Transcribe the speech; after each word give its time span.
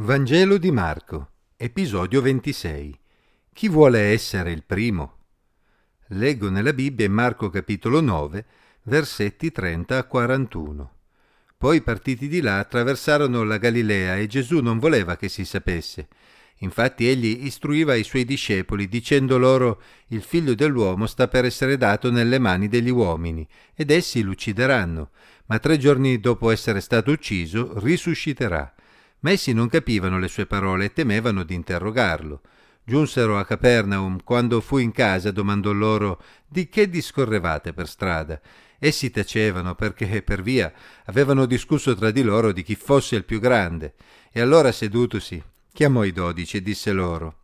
Vangelo 0.00 0.58
di 0.58 0.70
Marco, 0.70 1.30
episodio 1.56 2.22
26. 2.22 2.96
Chi 3.52 3.68
vuole 3.68 3.98
essere 3.98 4.52
il 4.52 4.62
primo? 4.64 5.16
Leggo 6.10 6.50
nella 6.50 6.72
Bibbia 6.72 7.04
in 7.04 7.10
Marco 7.10 7.50
capitolo 7.50 8.00
9, 8.00 8.46
versetti 8.84 9.50
30 9.50 9.98
a 9.98 10.04
41. 10.04 10.92
Poi 11.58 11.82
partiti 11.82 12.28
di 12.28 12.40
là 12.40 12.60
attraversarono 12.60 13.42
la 13.42 13.58
Galilea 13.58 14.18
e 14.18 14.28
Gesù 14.28 14.60
non 14.60 14.78
voleva 14.78 15.16
che 15.16 15.28
si 15.28 15.44
sapesse. 15.44 16.06
Infatti 16.58 17.08
egli 17.08 17.44
istruiva 17.46 17.96
i 17.96 18.04
suoi 18.04 18.24
discepoli 18.24 18.86
dicendo 18.86 19.36
loro 19.36 19.82
il 20.10 20.22
figlio 20.22 20.54
dell'uomo 20.54 21.08
sta 21.08 21.26
per 21.26 21.44
essere 21.44 21.76
dato 21.76 22.12
nelle 22.12 22.38
mani 22.38 22.68
degli 22.68 22.90
uomini 22.90 23.44
ed 23.74 23.90
essi 23.90 24.22
l'uccideranno, 24.22 25.10
ma 25.46 25.58
tre 25.58 25.76
giorni 25.76 26.20
dopo 26.20 26.50
essere 26.52 26.80
stato 26.80 27.10
ucciso 27.10 27.80
risusciterà. 27.80 28.74
Ma 29.20 29.30
essi 29.30 29.52
non 29.52 29.68
capivano 29.68 30.18
le 30.18 30.28
sue 30.28 30.46
parole 30.46 30.86
e 30.86 30.92
temevano 30.92 31.42
di 31.42 31.54
interrogarlo. 31.54 32.40
Giunsero 32.84 33.38
a 33.38 33.44
Capernaum. 33.44 34.22
Quando 34.22 34.60
fu 34.60 34.78
in 34.78 34.92
casa 34.92 35.30
domandò 35.30 35.72
loro 35.72 36.22
di 36.46 36.68
che 36.68 36.88
discorrevate 36.88 37.72
per 37.72 37.88
strada. 37.88 38.40
Essi 38.78 39.10
tacevano 39.10 39.74
perché 39.74 40.22
per 40.22 40.42
via 40.42 40.72
avevano 41.06 41.46
discusso 41.46 41.94
tra 41.94 42.10
di 42.10 42.22
loro 42.22 42.52
di 42.52 42.62
chi 42.62 42.76
fosse 42.76 43.16
il 43.16 43.24
più 43.24 43.40
grande. 43.40 43.94
E 44.30 44.40
allora 44.40 44.72
sedutosi 44.72 45.42
chiamò 45.72 46.04
i 46.04 46.12
dodici 46.12 46.58
e 46.58 46.62
disse 46.62 46.92
loro 46.92 47.38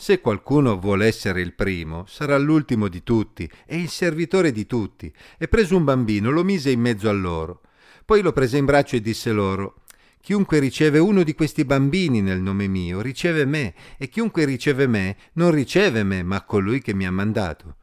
se 0.00 0.20
qualcuno 0.20 0.78
vuole 0.78 1.06
essere 1.06 1.40
il 1.40 1.54
primo, 1.54 2.04
sarà 2.06 2.38
l'ultimo 2.38 2.86
di 2.86 3.02
tutti 3.02 3.50
e 3.66 3.80
il 3.80 3.88
servitore 3.88 4.52
di 4.52 4.64
tutti. 4.64 5.12
E 5.36 5.48
preso 5.48 5.76
un 5.76 5.82
bambino, 5.82 6.30
lo 6.30 6.44
mise 6.44 6.70
in 6.70 6.78
mezzo 6.78 7.08
a 7.08 7.12
loro. 7.12 7.62
Poi 8.04 8.22
lo 8.22 8.32
prese 8.32 8.58
in 8.58 8.64
braccio 8.64 8.94
e 8.94 9.00
disse 9.00 9.32
loro 9.32 9.80
Chiunque 10.20 10.58
riceve 10.58 10.98
uno 10.98 11.22
di 11.22 11.34
questi 11.34 11.64
bambini 11.64 12.20
nel 12.20 12.40
nome 12.40 12.66
mio, 12.66 13.00
riceve 13.00 13.44
me, 13.44 13.74
e 13.96 14.08
chiunque 14.08 14.44
riceve 14.44 14.86
me, 14.86 15.16
non 15.34 15.50
riceve 15.50 16.02
me, 16.02 16.22
ma 16.22 16.44
colui 16.44 16.82
che 16.82 16.92
mi 16.92 17.06
ha 17.06 17.10
mandato. 17.10 17.76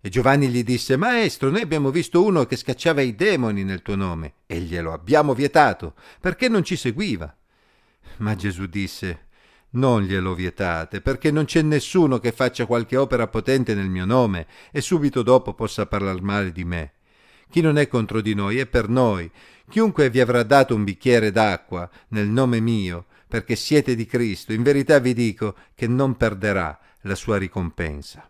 E 0.00 0.08
Giovanni 0.08 0.48
gli 0.48 0.64
disse, 0.64 0.96
Maestro, 0.96 1.50
noi 1.50 1.62
abbiamo 1.62 1.90
visto 1.90 2.24
uno 2.24 2.44
che 2.44 2.56
scacciava 2.56 3.00
i 3.00 3.14
demoni 3.14 3.64
nel 3.64 3.82
tuo 3.82 3.96
nome, 3.96 4.34
e 4.46 4.60
glielo 4.60 4.92
abbiamo 4.92 5.34
vietato, 5.34 5.94
perché 6.20 6.48
non 6.48 6.64
ci 6.64 6.76
seguiva. 6.76 7.36
Ma 8.18 8.34
Gesù 8.34 8.66
disse, 8.66 9.26
non 9.70 10.02
glielo 10.02 10.34
vietate, 10.34 11.00
perché 11.00 11.30
non 11.30 11.44
c'è 11.44 11.62
nessuno 11.62 12.18
che 12.18 12.32
faccia 12.32 12.66
qualche 12.66 12.96
opera 12.96 13.26
potente 13.28 13.74
nel 13.74 13.88
mio 13.88 14.04
nome 14.04 14.46
e 14.70 14.80
subito 14.80 15.22
dopo 15.22 15.54
possa 15.54 15.86
parlare 15.86 16.20
male 16.20 16.52
di 16.52 16.64
me. 16.64 16.92
Chi 17.50 17.60
non 17.60 17.78
è 17.78 17.88
contro 17.88 18.20
di 18.20 18.34
noi 18.34 18.58
è 18.58 18.66
per 18.66 18.88
noi. 18.88 19.30
Chiunque 19.68 20.10
vi 20.10 20.20
avrà 20.20 20.42
dato 20.42 20.74
un 20.74 20.84
bicchiere 20.84 21.30
d'acqua 21.30 21.88
nel 22.08 22.28
nome 22.28 22.60
mio, 22.60 23.06
perché 23.28 23.56
siete 23.56 23.94
di 23.94 24.06
Cristo, 24.06 24.52
in 24.52 24.62
verità 24.62 24.98
vi 24.98 25.14
dico 25.14 25.56
che 25.74 25.86
non 25.86 26.16
perderà 26.16 26.78
la 27.02 27.14
sua 27.14 27.38
ricompensa. 27.38 28.28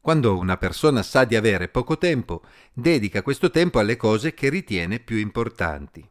Quando 0.00 0.38
una 0.38 0.56
persona 0.56 1.02
sa 1.02 1.24
di 1.24 1.36
avere 1.36 1.68
poco 1.68 1.98
tempo, 1.98 2.42
dedica 2.72 3.22
questo 3.22 3.50
tempo 3.50 3.78
alle 3.78 3.96
cose 3.96 4.32
che 4.32 4.48
ritiene 4.48 5.00
più 5.00 5.16
importanti. 5.16 6.06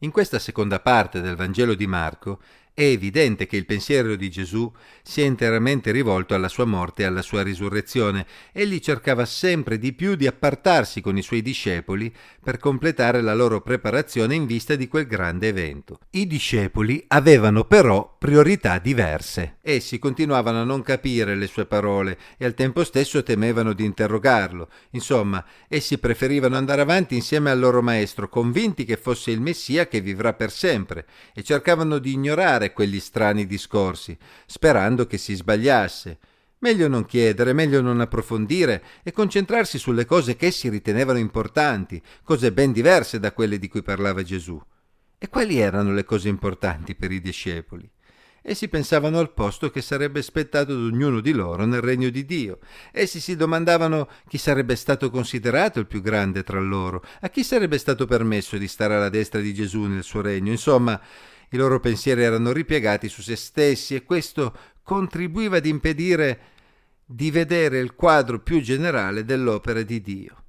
In 0.00 0.10
questa 0.10 0.38
seconda 0.38 0.80
parte 0.80 1.20
del 1.20 1.36
Vangelo 1.36 1.74
di 1.74 1.86
Marco 1.86 2.40
è 2.76 2.82
evidente 2.82 3.46
che 3.46 3.56
il 3.56 3.64
pensiero 3.64 4.16
di 4.16 4.28
Gesù 4.28 4.70
sia 5.02 5.24
interamente 5.24 5.92
rivolto 5.92 6.34
alla 6.34 6.48
sua 6.48 6.66
morte 6.66 7.00
e 7.00 7.04
alla 7.06 7.22
sua 7.22 7.42
risurrezione. 7.42 8.26
Egli 8.52 8.80
cercava 8.80 9.24
sempre 9.24 9.78
di 9.78 9.94
più 9.94 10.14
di 10.14 10.26
appartarsi 10.26 11.00
con 11.00 11.16
i 11.16 11.22
suoi 11.22 11.40
discepoli 11.40 12.14
per 12.42 12.58
completare 12.58 13.22
la 13.22 13.34
loro 13.34 13.62
preparazione 13.62 14.34
in 14.34 14.44
vista 14.44 14.74
di 14.74 14.88
quel 14.88 15.06
grande 15.06 15.48
evento. 15.48 16.00
I 16.10 16.26
discepoli 16.26 17.02
avevano 17.08 17.64
però 17.64 18.14
priorità 18.18 18.78
diverse. 18.78 19.56
Essi 19.62 19.98
continuavano 19.98 20.60
a 20.60 20.64
non 20.64 20.82
capire 20.82 21.34
le 21.34 21.46
sue 21.46 21.64
parole 21.64 22.18
e 22.36 22.44
al 22.44 22.52
tempo 22.52 22.84
stesso 22.84 23.22
temevano 23.22 23.72
di 23.72 23.86
interrogarlo. 23.86 24.68
Insomma, 24.90 25.42
essi 25.66 25.96
preferivano 25.96 26.58
andare 26.58 26.82
avanti 26.82 27.14
insieme 27.14 27.48
al 27.48 27.58
loro 27.58 27.80
maestro, 27.80 28.28
convinti 28.28 28.84
che 28.84 28.98
fosse 28.98 29.30
il 29.30 29.40
Messia 29.40 29.88
che 29.88 30.02
vivrà 30.02 30.34
per 30.34 30.50
sempre, 30.50 31.06
e 31.34 31.42
cercavano 31.42 31.96
di 31.96 32.12
ignorare 32.12 32.64
fare 32.66 32.72
quegli 32.72 33.00
strani 33.00 33.46
discorsi, 33.46 34.16
sperando 34.46 35.06
che 35.06 35.18
si 35.18 35.34
sbagliasse. 35.34 36.18
Meglio 36.58 36.88
non 36.88 37.04
chiedere, 37.04 37.52
meglio 37.52 37.80
non 37.80 38.00
approfondire 38.00 38.82
e 39.02 39.12
concentrarsi 39.12 39.78
sulle 39.78 40.06
cose 40.06 40.36
che 40.36 40.46
essi 40.46 40.68
ritenevano 40.68 41.18
importanti, 41.18 42.02
cose 42.22 42.52
ben 42.52 42.72
diverse 42.72 43.20
da 43.20 43.32
quelle 43.32 43.58
di 43.58 43.68
cui 43.68 43.82
parlava 43.82 44.22
Gesù. 44.22 44.60
E 45.18 45.28
quali 45.28 45.58
erano 45.58 45.92
le 45.92 46.04
cose 46.04 46.28
importanti 46.28 46.94
per 46.94 47.12
i 47.12 47.20
discepoli? 47.20 47.88
Essi 48.48 48.68
pensavano 48.68 49.18
al 49.18 49.32
posto 49.32 49.70
che 49.70 49.82
sarebbe 49.82 50.22
spettato 50.22 50.70
ad 50.72 50.78
ognuno 50.78 51.20
di 51.20 51.32
loro 51.32 51.64
nel 51.64 51.80
regno 51.80 52.10
di 52.10 52.24
Dio. 52.24 52.60
Essi 52.92 53.18
si 53.18 53.34
domandavano 53.34 54.08
chi 54.28 54.38
sarebbe 54.38 54.76
stato 54.76 55.10
considerato 55.10 55.80
il 55.80 55.86
più 55.86 56.00
grande 56.00 56.44
tra 56.44 56.60
loro, 56.60 57.02
a 57.20 57.28
chi 57.28 57.42
sarebbe 57.42 57.76
stato 57.76 58.06
permesso 58.06 58.56
di 58.56 58.68
stare 58.68 58.94
alla 58.94 59.08
destra 59.08 59.40
di 59.40 59.52
Gesù 59.52 59.82
nel 59.82 60.04
suo 60.04 60.20
regno. 60.20 60.52
Insomma, 60.52 61.00
i 61.50 61.56
loro 61.56 61.80
pensieri 61.80 62.22
erano 62.22 62.52
ripiegati 62.52 63.08
su 63.08 63.22
se 63.22 63.36
stessi 63.36 63.94
e 63.94 64.04
questo 64.04 64.54
contribuiva 64.82 65.56
ad 65.56 65.66
impedire 65.66 66.40
di 67.04 67.30
vedere 67.30 67.78
il 67.78 67.94
quadro 67.94 68.40
più 68.40 68.60
generale 68.60 69.24
dell'opera 69.24 69.82
di 69.82 70.00
Dio. 70.00 70.44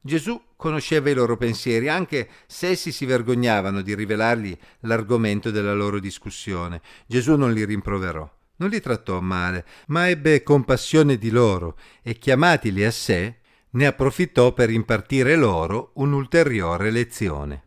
Gesù 0.00 0.40
conosceva 0.56 1.10
i 1.10 1.14
loro 1.14 1.36
pensieri, 1.36 1.88
anche 1.88 2.28
se 2.46 2.68
essi 2.68 2.92
si 2.92 3.04
vergognavano 3.04 3.82
di 3.82 3.94
rivelargli 3.94 4.56
l'argomento 4.80 5.50
della 5.50 5.74
loro 5.74 5.98
discussione. 5.98 6.80
Gesù 7.06 7.36
non 7.36 7.52
li 7.52 7.64
rimproverò, 7.64 8.28
non 8.56 8.70
li 8.70 8.80
trattò 8.80 9.20
male, 9.20 9.66
ma 9.88 10.08
ebbe 10.08 10.42
compassione 10.42 11.18
di 11.18 11.30
loro 11.30 11.76
e 12.02 12.14
chiamatili 12.14 12.84
a 12.84 12.90
sé, 12.90 13.40
ne 13.70 13.86
approfittò 13.86 14.54
per 14.54 14.70
impartire 14.70 15.36
loro 15.36 15.90
un'ulteriore 15.96 16.90
lezione. 16.90 17.64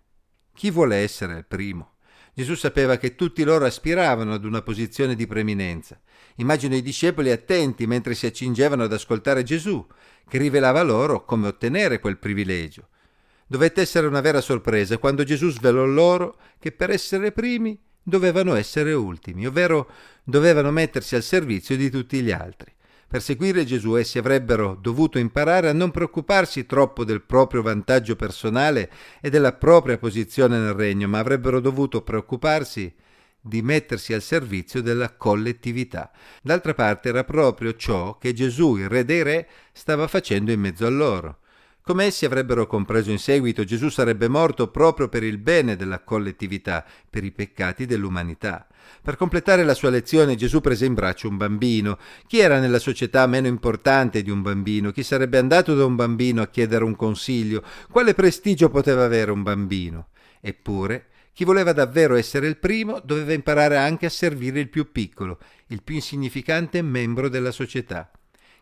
Chi 0.54 0.72
vuole 0.72 0.96
essere 0.98 1.38
il 1.38 1.46
primo? 1.46 1.91
Gesù 2.34 2.56
sapeva 2.56 2.98
che 2.98 3.16
tutti 3.16 3.44
loro 3.44 3.66
aspiravano 3.66 4.34
ad 4.34 4.46
una 4.46 4.62
posizione 4.62 5.16
di 5.16 5.28
preeminenza. 5.28 6.00
Immagino 6.36 6.76
i 6.76 6.82
discepoli 6.82 7.30
attenti 7.30 7.86
mentre 7.86 8.14
si 8.14 8.26
accingevano 8.26 8.84
ad 8.84 8.94
ascoltare 8.94 9.44
Gesù, 9.44 9.86
che 10.28 10.38
rivelava 10.38 10.82
loro 10.82 11.26
come 11.26 11.48
ottenere 11.48 12.00
quel 12.00 12.18
privilegio. 12.18 12.88
Dovette 13.46 13.82
essere 13.82 14.08
una 14.08 14.22
vera 14.22 14.40
sorpresa 14.40 14.98
quando 14.98 15.26
Gesù 15.26 15.50
svelò 15.50 15.84
loro 15.84 16.38
che 16.58 16.72
per 16.72 16.90
essere 16.90 17.34
primi 17.34 17.78
dovevano 18.02 18.56
essere 18.56 18.94
ultimi, 18.94 19.46
ovvero 19.46 19.90
dovevano 20.24 20.72
mettersi 20.72 21.16
al 21.16 21.24
servizio 21.24 21.76
di 21.76 21.90
tutti 21.90 22.22
gli 22.22 22.32
altri. 22.32 22.74
Per 23.12 23.22
seguire 23.22 23.66
Gesù 23.66 23.98
essi 23.98 24.20
avrebbero 24.20 24.74
dovuto 24.80 25.20
imparare 25.20 25.68
a 25.68 25.74
non 25.74 25.92
preoccuparsi 25.92 26.66
troppo 26.66 27.04
del 27.04 27.22
proprio 27.22 27.62
vantaggio 27.62 28.16
personale 28.16 28.90
e 29.20 29.30
della 29.30 29.52
propria 29.52 29.98
posizione 29.98 30.58
nel 30.58 30.72
regno, 30.72 31.10
ma 31.10 31.20
avrebbero 31.20 31.60
dovuto 31.60 32.04
preoccuparsi 32.04 32.90
di 33.42 33.62
mettersi 33.62 34.14
al 34.14 34.22
servizio 34.22 34.82
della 34.82 35.14
collettività. 35.18 36.10
D'altra 36.42 36.74
parte 36.74 37.10
era 37.10 37.26
proprio 37.26 37.76
ciò 37.76 38.18
che 38.18 38.32
Gesù, 38.32 38.78
il 38.78 38.88
Re 38.88 39.04
dei 39.04 39.24
Re, 39.24 39.50
stava 39.74 40.08
facendo 40.08 40.54
in 40.54 40.62
mezzo 40.62 40.86
a 40.86 40.90
loro. 40.90 41.40
Come 41.84 42.06
essi 42.06 42.26
avrebbero 42.26 42.68
compreso 42.68 43.10
in 43.10 43.18
seguito, 43.18 43.64
Gesù 43.64 43.90
sarebbe 43.90 44.28
morto 44.28 44.70
proprio 44.70 45.10
per 45.10 45.24
il 45.24 45.40
bene 45.40 45.76
della 45.76 46.04
collettività, 46.04 46.86
per 47.10 47.24
i 47.24 47.32
peccati 47.32 47.88
dell'umanità. 47.88 48.68
Per 49.02 49.16
completare 49.16 49.64
la 49.64 49.74
sua 49.74 49.90
lezione 49.90 50.36
Gesù 50.36 50.62
prese 50.62 50.86
in 50.86 50.94
braccio 50.94 51.28
un 51.28 51.38
bambino. 51.38 51.98
Chi 52.28 52.38
era 52.38 52.60
nella 52.60 52.78
società 52.78 53.26
meno 53.26 53.48
importante 53.48 54.22
di 54.22 54.30
un 54.30 54.44
bambino? 54.44 54.92
Chi 54.92 55.02
sarebbe 55.02 55.40
andato 55.40 55.74
da 55.74 55.84
un 55.84 55.96
bambino 55.96 56.44
a 56.44 56.50
chiedere 56.50 56.84
un 56.84 56.96
consiglio? 56.96 57.64
Quale 57.90 58.14
prestigio 58.14 58.70
poteva 58.70 59.04
avere 59.04 59.32
un 59.32 59.42
bambino? 59.42 60.10
Eppure, 60.40 61.08
chi 61.34 61.46
voleva 61.46 61.74
davvero 61.74 62.14
essere 62.14 62.46
il 62.46 62.58
primo 62.58 63.02
doveva 63.04 63.34
imparare 63.34 63.78
anche 63.78 64.06
a 64.06 64.10
servire 64.10 64.60
il 64.60 64.70
più 64.70 64.92
piccolo, 64.92 65.40
il 65.68 65.82
più 65.82 65.96
insignificante 65.96 66.80
membro 66.84 67.28
della 67.28 67.52
società 67.52 68.12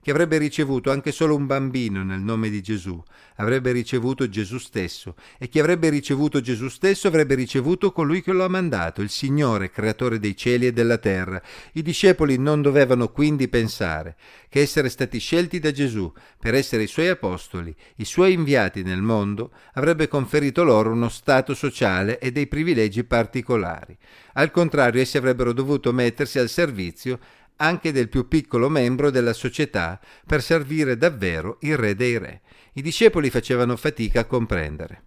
che 0.01 0.11
avrebbe 0.11 0.37
ricevuto 0.37 0.91
anche 0.91 1.11
solo 1.11 1.35
un 1.35 1.45
bambino 1.45 2.03
nel 2.03 2.21
nome 2.21 2.49
di 2.49 2.61
Gesù, 2.61 3.01
avrebbe 3.35 3.71
ricevuto 3.71 4.29
Gesù 4.29 4.57
stesso, 4.57 5.15
e 5.37 5.49
chi 5.49 5.59
avrebbe 5.59 5.89
ricevuto 5.89 6.41
Gesù 6.41 6.69
stesso 6.69 7.07
avrebbe 7.07 7.35
ricevuto 7.35 7.91
colui 7.91 8.21
che 8.21 8.31
lo 8.31 8.43
ha 8.43 8.49
mandato, 8.49 9.01
il 9.01 9.09
Signore, 9.09 9.69
creatore 9.69 10.19
dei 10.19 10.35
cieli 10.35 10.67
e 10.67 10.73
della 10.73 10.97
terra. 10.97 11.41
I 11.73 11.81
discepoli 11.81 12.37
non 12.37 12.61
dovevano 12.61 13.09
quindi 13.09 13.47
pensare 13.47 14.15
che 14.47 14.61
essere 14.61 14.89
stati 14.89 15.19
scelti 15.19 15.59
da 15.59 15.71
Gesù 15.71 16.11
per 16.39 16.53
essere 16.53 16.83
i 16.83 16.87
suoi 16.87 17.09
apostoli, 17.09 17.75
i 17.97 18.05
suoi 18.05 18.33
inviati 18.33 18.83
nel 18.83 19.01
mondo, 19.01 19.51
avrebbe 19.73 20.07
conferito 20.07 20.63
loro 20.63 20.91
uno 20.91 21.09
stato 21.09 21.53
sociale 21.53 22.19
e 22.19 22.31
dei 22.31 22.47
privilegi 22.47 23.03
particolari. 23.03 23.97
Al 24.33 24.51
contrario, 24.51 25.01
essi 25.01 25.17
avrebbero 25.17 25.53
dovuto 25.53 25.91
mettersi 25.91 26.39
al 26.39 26.49
servizio 26.49 27.19
anche 27.61 27.91
del 27.91 28.09
più 28.09 28.27
piccolo 28.27 28.69
membro 28.69 29.09
della 29.09 29.33
società 29.33 29.99
per 30.25 30.41
servire 30.41 30.97
davvero 30.97 31.57
il 31.61 31.77
re 31.77 31.95
dei 31.95 32.17
re. 32.17 32.41
I 32.73 32.81
discepoli 32.81 33.29
facevano 33.29 33.75
fatica 33.75 34.21
a 34.21 34.25
comprendere. 34.25 35.03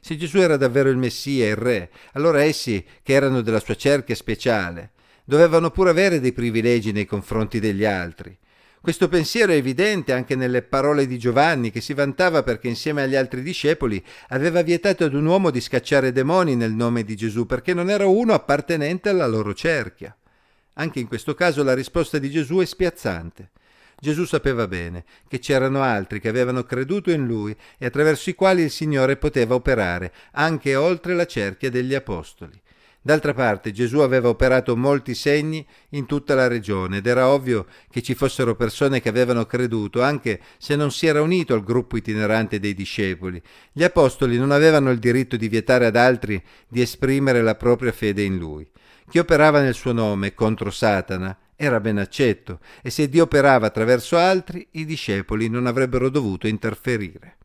Se 0.00 0.16
Gesù 0.16 0.38
era 0.38 0.56
davvero 0.56 0.88
il 0.90 0.96
Messia, 0.96 1.48
il 1.48 1.56
Re, 1.56 1.90
allora 2.12 2.42
essi, 2.42 2.84
che 3.02 3.12
erano 3.12 3.40
della 3.40 3.60
sua 3.60 3.74
cerchia 3.74 4.14
speciale, 4.14 4.92
dovevano 5.24 5.70
pure 5.70 5.90
avere 5.90 6.20
dei 6.20 6.32
privilegi 6.32 6.92
nei 6.92 7.04
confronti 7.04 7.58
degli 7.58 7.84
altri. 7.84 8.36
Questo 8.80 9.08
pensiero 9.08 9.52
è 9.52 9.56
evidente 9.56 10.12
anche 10.12 10.36
nelle 10.36 10.62
parole 10.62 11.06
di 11.06 11.18
Giovanni, 11.18 11.72
che 11.72 11.80
si 11.80 11.94
vantava 11.94 12.44
perché 12.44 12.68
insieme 12.68 13.02
agli 13.02 13.16
altri 13.16 13.42
discepoli 13.42 14.02
aveva 14.28 14.62
vietato 14.62 15.04
ad 15.04 15.14
un 15.14 15.26
uomo 15.26 15.50
di 15.50 15.60
scacciare 15.60 16.12
demoni 16.12 16.54
nel 16.54 16.72
nome 16.72 17.02
di 17.02 17.16
Gesù, 17.16 17.44
perché 17.44 17.74
non 17.74 17.90
era 17.90 18.06
uno 18.06 18.34
appartenente 18.34 19.08
alla 19.08 19.26
loro 19.26 19.52
cerchia. 19.52 20.16
Anche 20.80 21.00
in 21.00 21.08
questo 21.08 21.34
caso 21.34 21.64
la 21.64 21.74
risposta 21.74 22.18
di 22.18 22.30
Gesù 22.30 22.58
è 22.58 22.64
spiazzante. 22.64 23.50
Gesù 24.00 24.24
sapeva 24.24 24.68
bene 24.68 25.04
che 25.26 25.40
c'erano 25.40 25.82
altri 25.82 26.20
che 26.20 26.28
avevano 26.28 26.62
creduto 26.62 27.10
in 27.10 27.26
lui 27.26 27.56
e 27.78 27.86
attraverso 27.86 28.30
i 28.30 28.34
quali 28.34 28.62
il 28.62 28.70
Signore 28.70 29.16
poteva 29.16 29.56
operare, 29.56 30.12
anche 30.32 30.76
oltre 30.76 31.14
la 31.14 31.26
cerchia 31.26 31.68
degli 31.68 31.94
apostoli. 31.94 32.60
D'altra 33.00 33.32
parte 33.32 33.72
Gesù 33.72 34.00
aveva 34.00 34.28
operato 34.28 34.76
molti 34.76 35.14
segni 35.14 35.64
in 35.90 36.04
tutta 36.04 36.34
la 36.34 36.48
regione 36.48 36.98
ed 36.98 37.06
era 37.06 37.28
ovvio 37.28 37.66
che 37.90 38.02
ci 38.02 38.14
fossero 38.14 38.56
persone 38.56 39.00
che 39.00 39.08
avevano 39.08 39.46
creduto, 39.46 40.02
anche 40.02 40.40
se 40.58 40.76
non 40.76 40.90
si 40.90 41.06
era 41.06 41.22
unito 41.22 41.54
al 41.54 41.62
gruppo 41.62 41.96
itinerante 41.96 42.58
dei 42.58 42.74
discepoli. 42.74 43.40
Gli 43.72 43.84
apostoli 43.84 44.36
non 44.36 44.50
avevano 44.50 44.90
il 44.90 44.98
diritto 44.98 45.36
di 45.36 45.48
vietare 45.48 45.86
ad 45.86 45.96
altri 45.96 46.42
di 46.66 46.80
esprimere 46.80 47.40
la 47.40 47.54
propria 47.54 47.92
fede 47.92 48.22
in 48.22 48.36
lui. 48.36 48.68
Chi 49.08 49.18
operava 49.18 49.62
nel 49.62 49.74
suo 49.74 49.92
nome 49.92 50.34
contro 50.34 50.70
Satana 50.70 51.36
era 51.56 51.80
ben 51.80 51.98
accetto 51.98 52.60
e 52.82 52.90
se 52.90 53.08
Dio 53.08 53.22
operava 53.24 53.66
attraverso 53.66 54.18
altri, 54.18 54.66
i 54.72 54.84
discepoli 54.84 55.48
non 55.48 55.66
avrebbero 55.66 56.10
dovuto 56.10 56.46
interferire. 56.46 57.36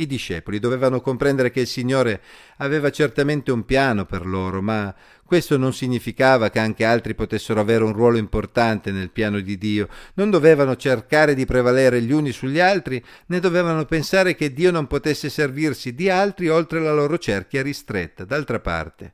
I 0.00 0.06
discepoli 0.06 0.58
dovevano 0.58 1.02
comprendere 1.02 1.50
che 1.50 1.60
il 1.60 1.66
Signore 1.66 2.22
aveva 2.56 2.90
certamente 2.90 3.52
un 3.52 3.66
piano 3.66 4.06
per 4.06 4.24
loro, 4.24 4.62
ma 4.62 4.94
questo 5.26 5.58
non 5.58 5.74
significava 5.74 6.48
che 6.48 6.58
anche 6.58 6.86
altri 6.86 7.14
potessero 7.14 7.60
avere 7.60 7.84
un 7.84 7.92
ruolo 7.92 8.16
importante 8.16 8.92
nel 8.92 9.10
piano 9.10 9.40
di 9.40 9.58
Dio. 9.58 9.88
Non 10.14 10.30
dovevano 10.30 10.74
cercare 10.76 11.34
di 11.34 11.44
prevalere 11.44 12.00
gli 12.00 12.12
uni 12.12 12.32
sugli 12.32 12.60
altri, 12.60 13.04
né 13.26 13.40
dovevano 13.40 13.84
pensare 13.84 14.34
che 14.34 14.54
Dio 14.54 14.70
non 14.70 14.86
potesse 14.86 15.28
servirsi 15.28 15.94
di 15.94 16.08
altri 16.08 16.48
oltre 16.48 16.80
la 16.80 16.94
loro 16.94 17.18
cerchia 17.18 17.60
ristretta. 17.60 18.24
D'altra 18.24 18.58
parte, 18.58 19.12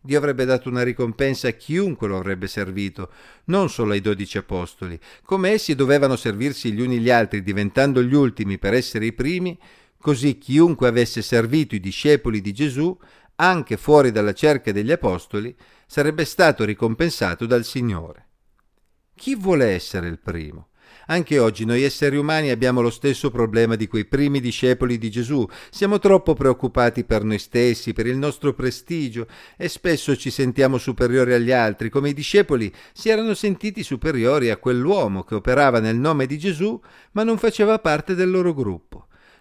Dio 0.00 0.18
avrebbe 0.18 0.44
dato 0.44 0.68
una 0.68 0.82
ricompensa 0.82 1.46
a 1.46 1.52
chiunque 1.52 2.08
lo 2.08 2.18
avrebbe 2.18 2.48
servito, 2.48 3.10
non 3.44 3.70
solo 3.70 3.92
ai 3.92 4.00
dodici 4.00 4.36
apostoli. 4.36 4.98
Come 5.24 5.50
essi 5.50 5.76
dovevano 5.76 6.16
servirsi 6.16 6.72
gli 6.72 6.80
uni 6.80 6.98
gli 6.98 7.08
altri, 7.08 7.40
diventando 7.40 8.02
gli 8.02 8.14
ultimi 8.14 8.58
per 8.58 8.74
essere 8.74 9.06
i 9.06 9.12
primi, 9.12 9.56
così 10.04 10.36
chiunque 10.36 10.86
avesse 10.86 11.22
servito 11.22 11.74
i 11.74 11.80
discepoli 11.80 12.42
di 12.42 12.52
Gesù, 12.52 12.94
anche 13.36 13.78
fuori 13.78 14.10
dalla 14.10 14.34
cerchia 14.34 14.70
degli 14.70 14.92
apostoli, 14.92 15.56
sarebbe 15.86 16.26
stato 16.26 16.62
ricompensato 16.64 17.46
dal 17.46 17.64
Signore. 17.64 18.26
Chi 19.14 19.34
vuole 19.34 19.64
essere 19.68 20.08
il 20.08 20.18
primo? 20.18 20.68
Anche 21.06 21.38
oggi 21.38 21.64
noi 21.64 21.84
esseri 21.84 22.18
umani 22.18 22.50
abbiamo 22.50 22.82
lo 22.82 22.90
stesso 22.90 23.30
problema 23.30 23.76
di 23.76 23.86
quei 23.86 24.04
primi 24.04 24.40
discepoli 24.40 24.98
di 24.98 25.10
Gesù. 25.10 25.48
Siamo 25.70 25.98
troppo 25.98 26.34
preoccupati 26.34 27.04
per 27.04 27.24
noi 27.24 27.38
stessi, 27.38 27.94
per 27.94 28.06
il 28.06 28.18
nostro 28.18 28.52
prestigio 28.52 29.26
e 29.56 29.68
spesso 29.68 30.14
ci 30.18 30.28
sentiamo 30.28 30.76
superiori 30.76 31.32
agli 31.32 31.50
altri, 31.50 31.88
come 31.88 32.10
i 32.10 32.14
discepoli 32.14 32.70
si 32.92 33.08
erano 33.08 33.32
sentiti 33.32 33.82
superiori 33.82 34.50
a 34.50 34.58
quell'uomo 34.58 35.24
che 35.24 35.34
operava 35.34 35.80
nel 35.80 35.96
nome 35.96 36.26
di 36.26 36.38
Gesù 36.38 36.78
ma 37.12 37.22
non 37.22 37.38
faceva 37.38 37.78
parte 37.78 38.14
del 38.14 38.30
loro 38.30 38.52
gruppo. 38.52 38.93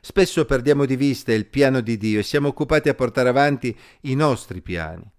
Spesso 0.05 0.43
perdiamo 0.43 0.83
di 0.83 0.97
vista 0.97 1.31
il 1.31 1.45
piano 1.45 1.79
di 1.79 1.95
Dio 1.95 2.19
e 2.19 2.23
siamo 2.23 2.49
occupati 2.49 2.89
a 2.89 2.93
portare 2.93 3.29
avanti 3.29 3.73
i 4.01 4.15
nostri 4.15 4.61
piani. 4.61 5.09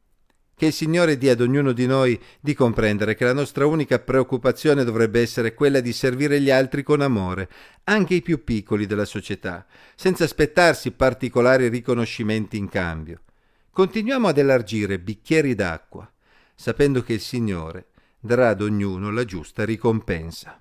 Che 0.55 0.67
il 0.67 0.75
Signore 0.75 1.17
dia 1.17 1.33
ad 1.33 1.41
ognuno 1.41 1.73
di 1.73 1.87
noi 1.87 2.21
di 2.39 2.53
comprendere 2.53 3.15
che 3.15 3.25
la 3.25 3.33
nostra 3.33 3.65
unica 3.65 3.99
preoccupazione 3.99 4.85
dovrebbe 4.85 5.23
essere 5.23 5.55
quella 5.55 5.81
di 5.81 5.95
servire 5.95 6.39
gli 6.39 6.51
altri 6.51 6.83
con 6.83 7.01
amore, 7.01 7.49
anche 7.85 8.17
i 8.17 8.21
più 8.21 8.45
piccoli 8.45 8.85
della 8.85 9.07
società, 9.07 9.65
senza 9.95 10.25
aspettarsi 10.25 10.91
particolari 10.91 11.69
riconoscimenti 11.69 12.59
in 12.59 12.69
cambio. 12.69 13.23
Continuiamo 13.71 14.29
ad 14.29 14.37
elargire 14.37 14.99
bicchieri 14.99 15.55
d'acqua, 15.55 16.07
sapendo 16.55 17.03
che 17.03 17.15
il 17.15 17.21
Signore 17.21 17.87
darà 18.21 18.51
ad 18.51 18.61
ognuno 18.61 19.11
la 19.11 19.25
giusta 19.25 19.65
ricompensa. 19.65 20.59